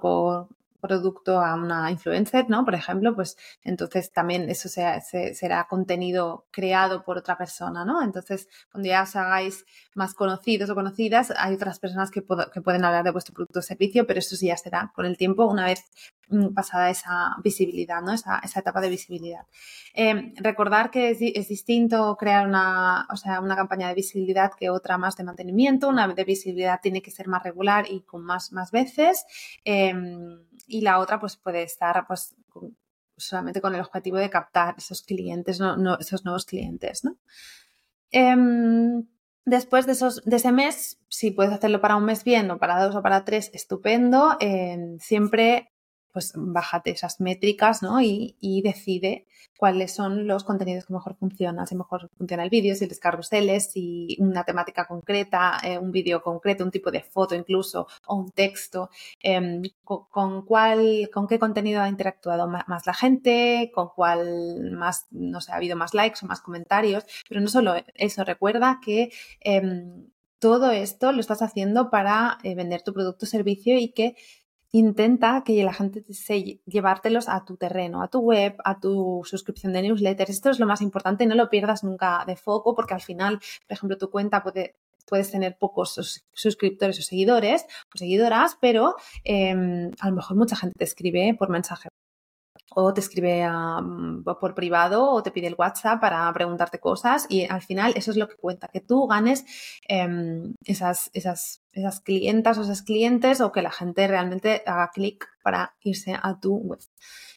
producto 0.80 1.40
a 1.40 1.54
una 1.54 1.90
influencer, 1.90 2.48
¿no? 2.48 2.64
Por 2.64 2.74
ejemplo, 2.74 3.14
pues 3.14 3.36
entonces 3.62 4.12
también 4.12 4.48
eso 4.48 4.68
será 4.68 5.66
contenido 5.68 6.46
creado 6.50 7.04
por 7.04 7.18
otra 7.18 7.36
persona, 7.36 7.84
¿no? 7.84 8.02
Entonces, 8.02 8.48
cuando 8.70 8.88
ya 8.88 9.02
os 9.02 9.16
hagáis 9.16 9.64
más 9.94 10.14
conocidos 10.14 10.70
o 10.70 10.74
conocidas, 10.74 11.32
hay 11.36 11.54
otras 11.54 11.78
personas 11.78 12.10
que, 12.10 12.24
que 12.52 12.60
pueden 12.60 12.84
hablar 12.84 13.04
de 13.04 13.10
vuestro 13.10 13.34
producto 13.34 13.58
o 13.58 13.62
servicio, 13.62 14.06
pero 14.06 14.20
eso 14.20 14.36
sí 14.36 14.46
ya 14.46 14.56
será 14.56 14.92
con 14.94 15.06
el 15.06 15.16
tiempo 15.16 15.46
una 15.46 15.64
vez 15.64 15.84
mm, 16.28 16.54
pasada 16.54 16.90
esa 16.90 17.36
visibilidad, 17.42 18.00
¿no? 18.00 18.12
Esa, 18.12 18.38
esa 18.44 18.60
etapa 18.60 18.80
de 18.80 18.90
visibilidad. 18.90 19.46
Eh, 19.94 20.32
recordar 20.36 20.90
que 20.90 21.10
es, 21.10 21.18
es, 21.20 21.48
distinto 21.48 22.16
crear 22.16 22.46
una, 22.46 23.06
o 23.10 23.16
sea, 23.16 23.40
una 23.40 23.56
campaña 23.56 23.88
de 23.88 23.94
visibilidad 23.94 24.52
que 24.56 24.70
otra 24.70 24.98
más 24.98 25.16
de 25.16 25.24
mantenimiento. 25.24 25.88
Una 25.88 26.06
de 26.08 26.24
visibilidad 26.24 26.80
tiene 26.80 27.02
que 27.02 27.10
ser 27.10 27.28
más 27.28 27.42
regular 27.42 27.86
y 27.90 28.02
con 28.02 28.24
más, 28.24 28.52
más 28.52 28.70
veces. 28.70 29.24
Eh, 29.64 29.92
y 30.66 30.80
la 30.80 30.98
otra 30.98 31.20
pues 31.20 31.36
puede 31.36 31.62
estar 31.62 32.06
pues 32.06 32.34
solamente 33.16 33.60
con 33.60 33.74
el 33.74 33.80
objetivo 33.80 34.16
de 34.16 34.30
captar 34.30 34.74
esos 34.78 35.02
clientes, 35.02 35.60
no, 35.60 35.98
esos 35.98 36.24
nuevos 36.24 36.44
clientes, 36.44 37.04
¿no? 37.04 37.16
Em, 38.10 39.06
después 39.44 39.86
de, 39.86 39.92
esos, 39.92 40.24
de 40.24 40.36
ese 40.36 40.52
mes, 40.52 40.98
si 41.08 41.30
puedes 41.30 41.52
hacerlo 41.52 41.80
para 41.80 41.96
un 41.96 42.04
mes 42.04 42.24
bien 42.24 42.50
o 42.50 42.58
para 42.58 42.82
dos 42.82 42.94
o 42.94 43.02
para 43.02 43.24
tres, 43.24 43.50
estupendo. 43.52 44.36
Em, 44.40 44.98
siempre 44.98 45.72
pues 46.12 46.32
bájate 46.34 46.90
esas 46.90 47.20
métricas 47.20 47.82
¿no? 47.82 48.00
y, 48.00 48.34
decide 48.62 49.26
cuáles 49.56 49.94
son 49.94 50.26
los 50.26 50.44
contenidos 50.44 50.86
que 50.86 50.92
mejor 50.92 51.16
funcionan, 51.16 51.66
si 51.66 51.76
mejor 51.76 52.10
funciona 52.16 52.42
el 52.42 52.50
vídeo, 52.50 52.74
si 52.74 52.84
el 52.84 52.98
carruseles, 52.98 53.70
si 53.70 54.16
una 54.18 54.44
temática 54.44 54.86
concreta, 54.86 55.58
eh, 55.62 55.78
un 55.78 55.92
vídeo 55.92 56.22
concreto, 56.22 56.64
un 56.64 56.70
tipo 56.70 56.90
de 56.90 57.02
foto 57.02 57.34
incluso, 57.34 57.86
o 58.06 58.16
un 58.16 58.30
texto, 58.32 58.90
em, 59.22 59.62
con, 59.84 60.44
cuál, 60.44 61.08
con 61.12 61.26
qué 61.26 61.38
contenido 61.38 61.82
ha 61.82 61.88
interactuado 61.88 62.48
más 62.48 62.86
la 62.86 62.94
gente, 62.94 63.70
con 63.74 63.88
cuál 63.94 64.72
más, 64.72 65.06
no 65.10 65.40
sé, 65.40 65.52
ha 65.52 65.56
habido 65.56 65.76
más 65.76 65.94
likes 65.94 66.20
o 66.22 66.26
más 66.26 66.40
comentarios, 66.40 67.04
pero 67.28 67.40
no 67.40 67.48
solo 67.48 67.74
eso, 67.94 68.24
recuerda 68.24 68.80
que 68.84 69.10
em, 69.40 70.08
todo 70.38 70.70
esto 70.70 71.12
lo 71.12 71.20
estás 71.20 71.42
haciendo 71.42 71.90
para 71.90 72.38
eh, 72.42 72.54
vender 72.54 72.82
tu 72.82 72.92
producto 72.92 73.26
o 73.26 73.28
servicio 73.28 73.78
y 73.78 73.92
que 73.92 74.14
intenta 74.72 75.42
que 75.44 75.62
la 75.64 75.72
gente 75.72 76.00
desee 76.00 76.60
llevártelos 76.66 77.28
a 77.28 77.44
tu 77.44 77.56
terreno, 77.56 78.02
a 78.02 78.08
tu 78.08 78.20
web, 78.20 78.56
a 78.64 78.80
tu 78.80 79.22
suscripción 79.24 79.72
de 79.72 79.82
newsletters. 79.82 80.30
Esto 80.30 80.50
es 80.50 80.58
lo 80.58 80.66
más 80.66 80.82
importante, 80.82 81.26
no 81.26 81.34
lo 81.34 81.48
pierdas 81.48 81.84
nunca 81.84 82.24
de 82.26 82.36
foco 82.36 82.74
porque 82.74 82.94
al 82.94 83.00
final, 83.00 83.40
por 83.66 83.74
ejemplo, 83.76 83.98
tu 83.98 84.10
cuenta 84.10 84.42
puede 84.42 84.76
puedes 85.08 85.30
tener 85.30 85.56
pocos 85.58 86.22
suscriptores 86.32 86.98
o 86.98 87.02
seguidores 87.02 87.64
o 87.94 87.98
seguidoras, 87.98 88.58
pero 88.60 88.94
em, 89.24 89.90
a 90.00 90.10
lo 90.10 90.16
mejor 90.16 90.36
mucha 90.36 90.56
gente 90.56 90.74
te 90.78 90.84
escribe 90.84 91.34
por 91.38 91.48
mensaje 91.48 91.88
o 92.74 92.92
te 92.92 93.00
escribe 93.00 93.48
mm, 93.48 94.24
por 94.24 94.54
privado 94.54 95.10
o 95.10 95.22
te 95.22 95.30
pide 95.30 95.46
el 95.46 95.56
WhatsApp 95.58 96.00
para 96.00 96.32
preguntarte 96.32 96.78
cosas 96.78 97.26
y 97.28 97.44
al 97.44 97.62
final 97.62 97.92
eso 97.96 98.10
es 98.10 98.16
lo 98.16 98.28
que 98.28 98.36
cuenta, 98.36 98.68
que 98.68 98.80
tú 98.80 99.06
ganes 99.06 99.44
em, 99.88 100.54
esas, 100.64 101.10
esas, 101.12 101.62
esas 101.78 102.00
clientas 102.00 102.58
o 102.58 102.62
esos 102.62 102.82
clientes 102.82 103.40
o 103.40 103.52
que 103.52 103.62
la 103.62 103.70
gente 103.70 104.06
realmente 104.06 104.62
haga 104.66 104.90
clic 104.92 105.26
para 105.42 105.74
irse 105.82 106.16
a 106.20 106.38
tu 106.40 106.56
web. 106.56 106.80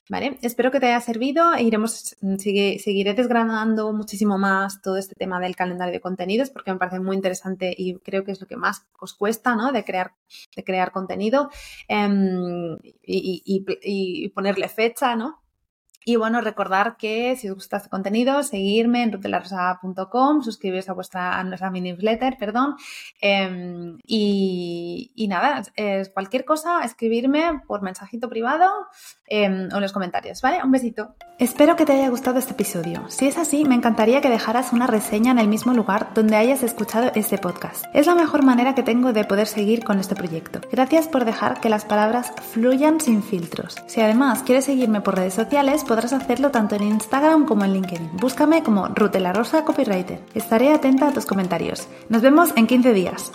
¿Vale? 0.10 0.38
Espero 0.42 0.72
que 0.72 0.82
te 0.82 0.88
haya 0.88 1.00
servido 1.00 1.54
e 1.54 1.64
iremos, 1.64 2.18
mm, 2.20 2.36
seguiré 2.36 3.14
desgranando 3.14 3.94
muchísimo 3.94 4.38
más 4.38 4.82
todo 4.82 4.98
este 4.98 5.16
tema 5.16 5.40
del 5.40 5.56
calendario 5.56 5.94
de 5.94 6.02
contenidos 6.02 6.50
porque 6.50 6.74
me 6.74 6.80
parece 6.80 7.00
muy 7.00 7.16
interesante 7.16 7.74
y 7.78 7.96
creo 8.00 8.26
que 8.26 8.34
es 8.34 8.42
lo 8.42 8.48
que 8.48 8.58
más 8.58 8.86
os 9.00 9.14
cuesta, 9.14 9.56
¿no? 9.56 9.72
De 9.72 9.86
crear, 9.86 10.14
de 10.54 10.64
crear 10.66 10.92
contenido 10.92 11.50
em, 11.88 12.78
y, 13.04 13.42
y, 13.46 14.30
ponerle 14.30 14.68
fecha, 14.68 15.16
¿no? 15.16 15.41
Y 16.03 16.15
bueno, 16.15 16.41
recordar 16.41 16.98
que 16.98 17.36
si 17.36 17.50
os 17.50 17.55
gusta 17.55 17.77
este 17.77 17.89
contenido, 17.89 18.41
seguirme 18.43 19.03
en 19.03 19.12
rutelarosa.com, 19.12 20.41
suscribiros 20.41 20.89
a 20.89 20.93
vuestra 20.93 21.43
nuestra 21.43 21.70
newsletter, 21.70 22.38
perdón. 22.38 22.75
Em, 23.20 23.98
y, 24.05 25.27
nada, 25.29 25.63
cualquier 26.13 26.46
cosa, 26.46 26.84
escribirme 26.84 27.62
por 27.67 27.81
mensajito 27.81 28.29
privado 28.29 28.70
em, 29.27 29.70
o 29.72 29.75
en 29.75 29.81
los 29.81 29.93
comentarios, 29.93 30.41
¿vale? 30.41 30.63
Un 30.63 30.72
besito. 30.72 31.15
Espero 31.38 31.75
que 31.75 31.86
te 31.86 31.93
haya 31.93 32.10
gustado 32.10 32.39
este 32.39 32.53
episodio. 32.53 33.10
Si 33.10 33.27
es 33.27 33.38
así, 33.38 33.65
me 33.65 33.75
encantaría 33.75 34.22
que 34.22 34.29
dejaras 34.29 34.74
una 34.74 34.88
reseña 34.88 35.31
en 35.31 35.39
el 35.39 35.48
mismo 35.48 35.74
lugar 35.74 36.13
donde 36.13 36.36
hayas 36.36 36.63
escuchado 36.63 37.12
este 37.15 37.38
podcast. 37.38 37.86
Es 37.93 38.08
la 38.08 38.15
mejor 38.15 38.43
manera 38.43 38.75
que 38.75 38.84
tengo 38.84 39.13
de 39.13 39.24
poder 39.24 39.48
seguir 39.48 39.84
con 39.84 40.00
este 40.00 40.15
proyecto. 40.15 40.62
Gracias 40.72 41.08
por 41.08 41.25
dejar 41.25 41.60
que 41.60 41.70
las 41.70 41.86
palabras 41.86 42.31
fluyan 42.51 43.00
sin 43.00 43.24
filtros. 43.24 43.75
Si 43.88 44.01
además 44.01 44.43
quieres 44.43 44.65
seguirme 44.65 45.01
por 45.01 45.15
redes 45.15 45.34
sociales, 45.34 45.84
podrás 45.92 46.14
hacerlo 46.14 46.52
tanto 46.52 46.76
en 46.76 46.84
Instagram 46.84 47.46
como 47.46 47.66
en 47.66 47.74
LinkedIn. 47.74 48.12
Búscame 48.14 48.64
como 48.64 48.88
Rutela 48.88 49.34
Rosa 49.34 49.66
Copywriter. 49.66 50.22
Estaré 50.34 50.72
atenta 50.72 51.10
a 51.10 51.12
tus 51.12 51.26
comentarios. 51.26 51.86
Nos 52.08 52.22
vemos 52.22 52.54
en 52.56 52.66
15 52.66 52.94
días. 52.94 53.34